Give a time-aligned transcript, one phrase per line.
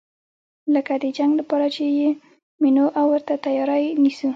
[0.73, 2.09] لکه د جنګ لپاره چې یې
[2.61, 4.29] منو او ورته تیاری نیسو.